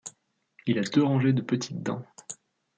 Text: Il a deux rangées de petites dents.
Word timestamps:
Il 0.65 0.79
a 0.79 0.81
deux 0.81 1.03
rangées 1.03 1.31
de 1.31 1.43
petites 1.43 1.83
dents. 1.83 2.01